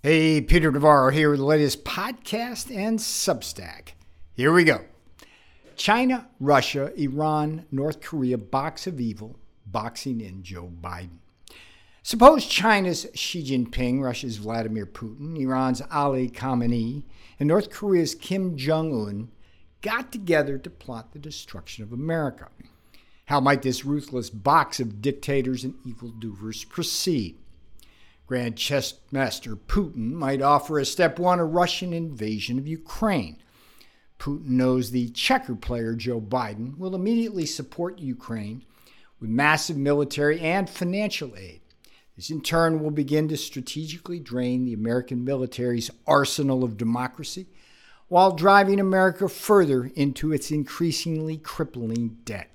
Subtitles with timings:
[0.00, 3.94] Hey, Peter Navarro here with the latest podcast and Substack.
[4.32, 4.84] Here we go.
[5.74, 11.18] China, Russia, Iran, North Korea, box of evil, boxing in Joe Biden.
[12.04, 17.02] Suppose China's Xi Jinping, Russia's Vladimir Putin, Iran's Ali Khamenei,
[17.40, 19.32] and North Korea's Kim Jong un
[19.82, 22.46] got together to plot the destruction of America.
[23.24, 27.36] How might this ruthless box of dictators and evildoers proceed?
[28.28, 33.38] Grand Chess Master Putin might offer as step one a Russian invasion of Ukraine.
[34.18, 38.66] Putin knows the checker player Joe Biden will immediately support Ukraine
[39.18, 41.62] with massive military and financial aid.
[42.16, 47.46] This, in turn, will begin to strategically drain the American military's arsenal of democracy
[48.08, 52.50] while driving America further into its increasingly crippling debt.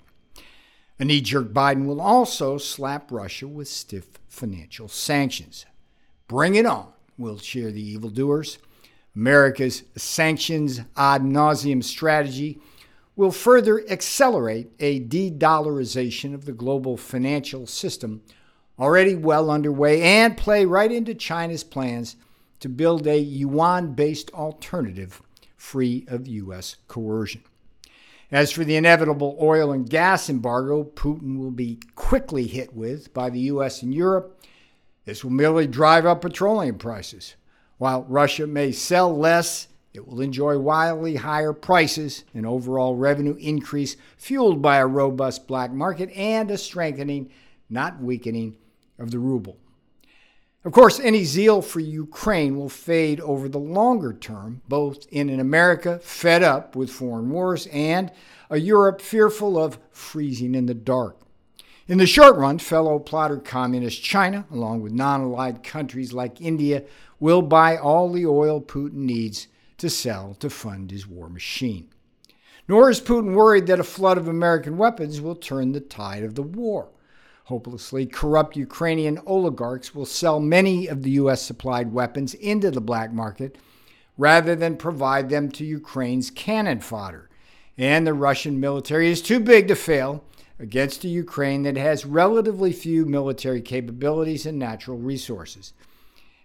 [1.00, 5.66] A knee jerk Biden will also slap Russia with stiff financial sanctions.
[6.34, 8.58] Bring it on, will cheer the evildoers.
[9.16, 12.60] America's sanctions ad nauseum strategy
[13.16, 18.24] will further accelerate a de dollarization of the global financial system
[18.80, 22.16] already well underway and play right into China's plans
[22.62, 25.22] to build a yuan based alternative
[25.56, 26.78] free of U.S.
[26.88, 27.44] coercion.
[28.32, 33.30] As for the inevitable oil and gas embargo Putin will be quickly hit with by
[33.30, 33.84] the U.S.
[33.84, 34.40] and Europe,
[35.06, 37.36] this will merely drive up petroleum prices.
[37.78, 43.96] While Russia may sell less, it will enjoy wildly higher prices, an overall revenue increase
[44.18, 47.30] fueled by a robust black market and a strengthening,
[47.70, 48.58] not weakening,
[48.98, 49.58] of the ruble.
[50.66, 55.42] Of course, any zeal for Ukraine will fade over the longer term, both in an
[55.42, 58.12] America fed up with foreign wars and
[58.50, 61.20] a Europe fearful of freezing in the dark.
[61.86, 66.84] In the short run, fellow plotter communist China, along with non allied countries like India,
[67.20, 69.48] will buy all the oil Putin needs
[69.80, 71.90] to sell to fund his war machine.
[72.70, 76.36] Nor is Putin worried that a flood of American weapons will turn the tide of
[76.36, 76.88] the war.
[77.46, 81.42] Hopelessly corrupt Ukrainian oligarchs will sell many of the U.S.
[81.42, 83.58] supplied weapons into the black market
[84.18, 87.30] rather than provide them to Ukraine's cannon fodder.
[87.78, 90.24] And the Russian military is too big to fail
[90.60, 95.74] against a Ukraine that has relatively few military capabilities and natural resources.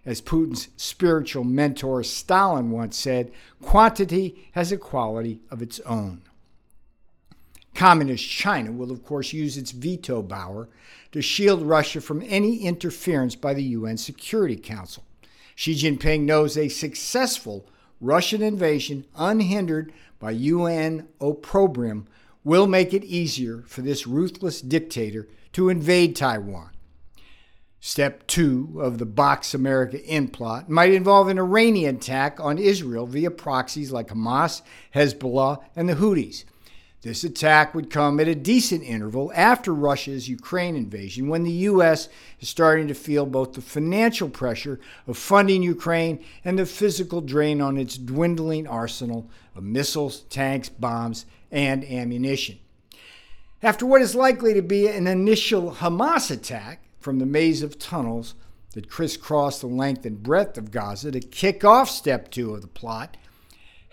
[0.05, 3.31] As Putin's spiritual mentor Stalin once said,
[3.61, 6.21] quantity has a quality of its own.
[7.75, 10.67] Communist China will, of course, use its veto power
[11.11, 15.03] to shield Russia from any interference by the UN Security Council.
[15.55, 17.67] Xi Jinping knows a successful
[18.01, 22.07] Russian invasion, unhindered by UN opprobrium,
[22.49, 26.71] will make it easier for this ruthless dictator to invade Taiwan.
[27.79, 33.05] Step two of the Box America in plot might involve an Iranian attack on Israel
[33.05, 34.63] via proxies like Hamas,
[34.95, 36.43] Hezbollah, and the Houthis.
[37.03, 42.09] This attack would come at a decent interval after Russia's Ukraine invasion, when the U.S.
[42.39, 47.61] is starting to feel both the financial pressure of funding Ukraine and the physical drain
[47.61, 52.59] on its dwindling arsenal of missiles, tanks, bombs, and ammunition.
[53.61, 58.35] After what is likely to be an initial Hamas attack from the maze of tunnels
[58.73, 62.67] that crisscross the length and breadth of Gaza to kick off step two of the
[62.67, 63.17] plot,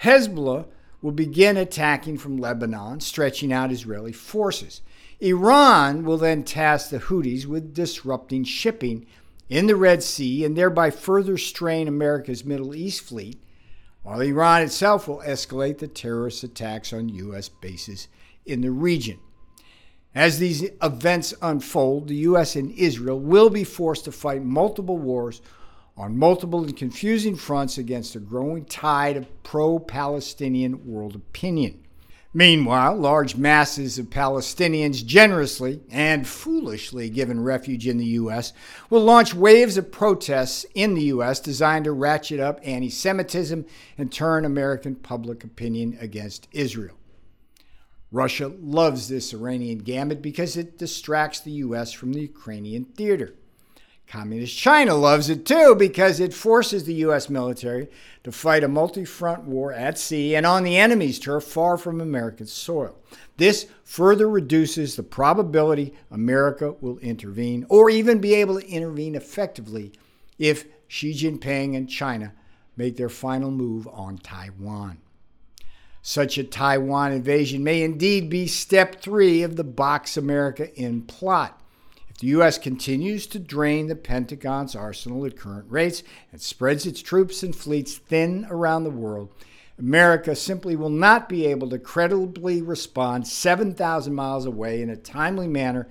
[0.02, 0.66] Hezbollah
[1.02, 4.82] will begin attacking from Lebanon, stretching out Israeli forces.
[5.20, 9.06] Iran will then task the Houthis with disrupting shipping
[9.48, 13.40] in the Red Sea and thereby further strain America's Middle East fleet,
[14.06, 17.48] while Iran itself will escalate the terrorist attacks on U.S.
[17.48, 18.06] bases
[18.44, 19.18] in the region.
[20.14, 22.54] As these events unfold, the U.S.
[22.54, 25.42] and Israel will be forced to fight multiple wars
[25.96, 31.84] on multiple and confusing fronts against a growing tide of pro Palestinian world opinion.
[32.34, 38.52] Meanwhile, large masses of Palestinians, generously and foolishly given refuge in the U.S.,
[38.90, 41.40] will launch waves of protests in the U.S.
[41.40, 43.64] designed to ratchet up anti Semitism
[43.96, 46.96] and turn American public opinion against Israel.
[48.12, 51.92] Russia loves this Iranian gambit because it distracts the U.S.
[51.92, 53.34] from the Ukrainian theater.
[54.06, 57.28] Communist China loves it too because it forces the U.S.
[57.28, 57.88] military
[58.22, 62.00] to fight a multi front war at sea and on the enemy's turf far from
[62.00, 62.96] American soil.
[63.36, 69.92] This further reduces the probability America will intervene or even be able to intervene effectively
[70.38, 72.32] if Xi Jinping and China
[72.76, 74.98] make their final move on Taiwan.
[76.00, 81.60] Such a Taiwan invasion may indeed be step three of the Box America in plot.
[82.20, 82.56] The U.S.
[82.58, 86.02] continues to drain the Pentagon's arsenal at current rates
[86.32, 89.30] and spreads its troops and fleets thin around the world,
[89.78, 95.46] America simply will not be able to credibly respond 7,000 miles away in a timely
[95.46, 95.86] manner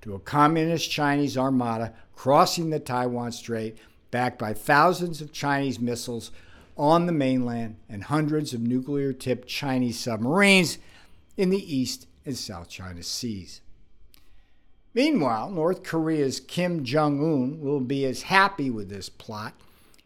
[0.00, 3.78] to a communist Chinese armada crossing the Taiwan Strait,
[4.10, 6.32] backed by thousands of Chinese missiles
[6.76, 10.78] on the mainland and hundreds of nuclear tipped Chinese submarines
[11.36, 13.60] in the East and South China Seas.
[14.98, 19.54] Meanwhile, North Korea's Kim Jong un will be as happy with this plot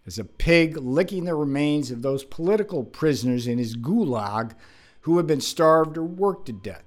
[0.06, 4.55] as a pig licking the remains of those political prisoners in his gulag
[5.00, 6.85] who have been starved or worked to death.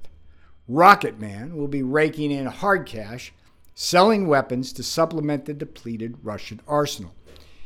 [0.68, 3.34] Rocket Man will be raking in hard cash,
[3.74, 7.16] selling weapons to supplement the depleted Russian arsenal.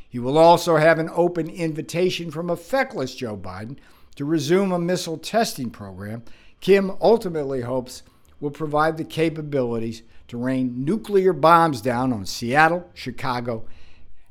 [0.07, 3.75] He will also have an open invitation from a feckless Joe Biden
[4.15, 6.23] to resume a missile testing program
[6.61, 8.03] Kim ultimately hopes
[8.39, 13.65] will provide the capabilities to rain nuclear bombs down on Seattle, Chicago,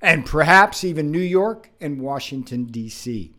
[0.00, 3.32] and perhaps even New York and Washington, D.C.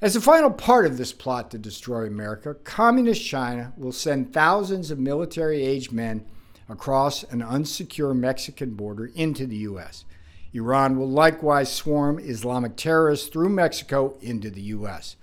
[0.00, 4.90] As a final part of this plot to destroy America, Communist China will send thousands
[4.90, 6.24] of military aged men
[6.68, 10.04] across an unsecure Mexican border into the U.S.
[10.52, 15.16] Iran will likewise swarm Islamic terrorists through Mexico into the U.S.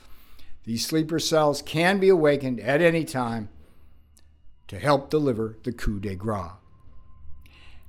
[0.66, 3.50] These sleeper cells can be awakened at any time
[4.68, 6.52] to help deliver the coup de grace.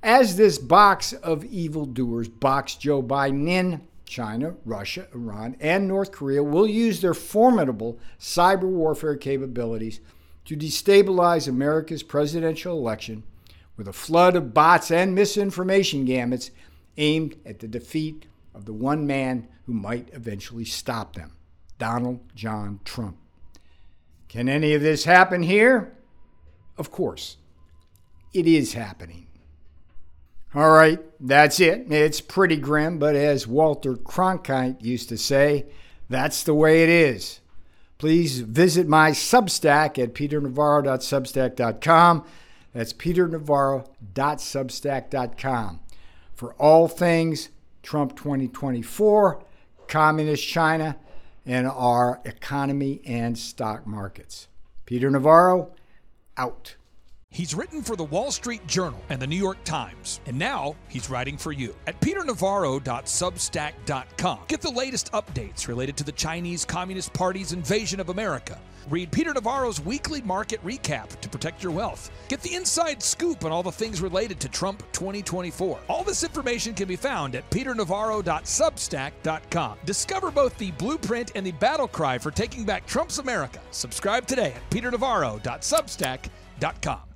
[0.03, 6.43] As this box of evildoers box Joe Biden in, China, Russia, Iran, and North Korea
[6.43, 10.01] will use their formidable cyber warfare capabilities
[10.45, 13.25] to destabilize America's presidential election
[13.77, 16.51] with a flood of bots and misinformation gamuts
[16.97, 21.33] aimed at the defeat of the one man who might eventually stop them
[21.79, 23.19] Donald John Trump.
[24.29, 25.96] Can any of this happen here?
[26.79, 27.37] Of course,
[28.33, 29.27] it is happening.
[30.55, 31.93] All right, that's it.
[31.93, 35.67] It's pretty grim, but as Walter Cronkite used to say,
[36.09, 37.41] that's the way it is.
[37.99, 42.25] Please visit my Substack at peternavarro.substack.com.
[42.73, 45.81] That's peternavarro.substack.com
[46.35, 47.51] for all things
[47.83, 49.43] Trump 2024,
[49.89, 50.97] Communist China,
[51.47, 54.49] and our economy and stock markets.
[54.85, 55.73] Peter Navarro,
[56.37, 56.77] out.
[57.31, 61.11] He's written for the Wall Street Journal and the New York Times, and now he's
[61.11, 64.39] writing for you at peternavarro.substack.com.
[64.49, 68.59] Get the latest updates related to the Chinese Communist Party's invasion of America.
[68.89, 72.11] Read Peter Navarro's weekly market recap to protect your wealth.
[72.29, 75.79] Get the inside scoop on all the things related to Trump 2024.
[75.89, 79.79] All this information can be found at peternavarro.substack.com.
[79.85, 83.61] Discover both the blueprint and the battle cry for taking back Trump's America.
[83.71, 87.16] Subscribe today at peternavarro.substack.com.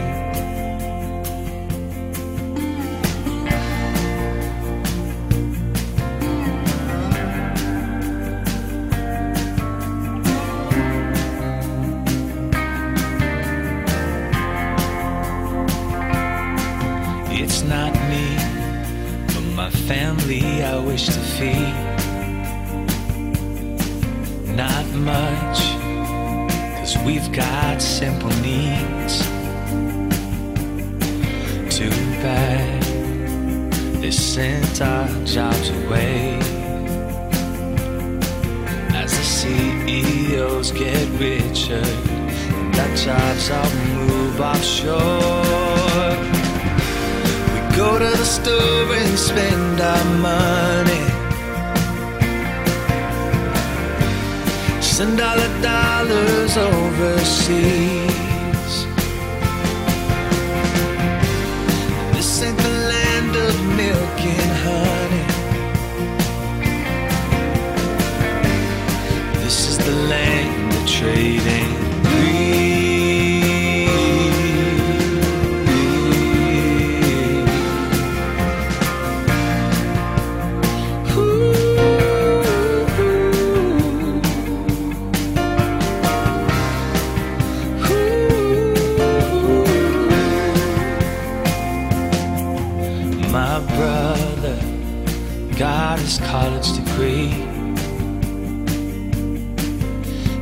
[19.71, 21.75] Family I wish to feed.
[24.55, 25.59] Not much,
[26.77, 29.19] cause we've got simple needs.
[31.75, 31.89] Too
[32.21, 32.83] bad
[34.01, 36.37] they sent our jobs away.
[38.93, 41.85] As the CEOs get richer,
[42.53, 45.70] and our jobs all move offshore.
[47.81, 51.05] Go to the store and spend our money.
[54.79, 58.10] Send all the dollars overseas.
[96.11, 97.29] His college degree.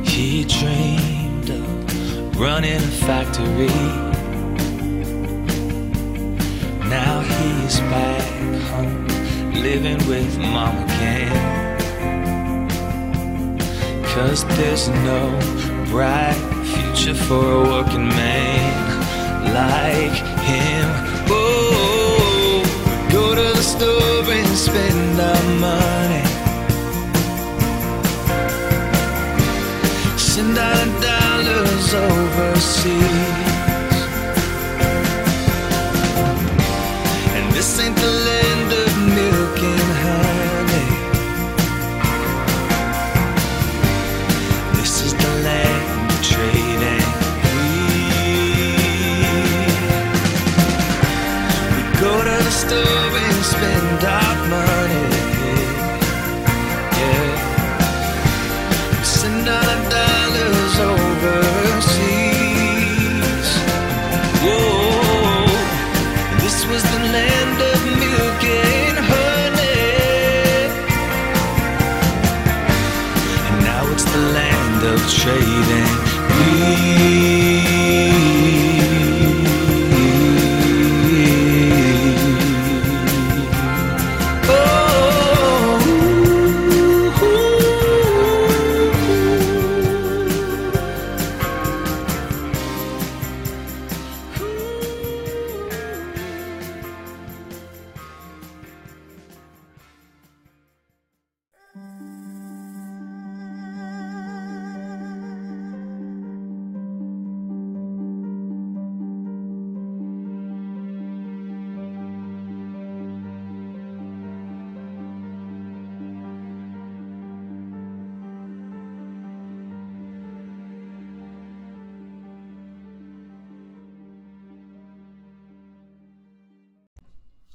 [0.02, 3.68] He dreamed of running a factory.
[6.88, 8.22] Now he's back
[8.70, 9.06] home,
[9.52, 12.68] living with mom again.
[14.12, 15.20] Cause there's no
[15.86, 16.40] bright
[16.72, 20.18] future for a working man like
[20.50, 20.86] him.
[21.28, 22.62] Oh,
[23.12, 24.19] go to the store
[24.50, 26.24] and spend our money.
[30.18, 33.49] Send our dollars overseas.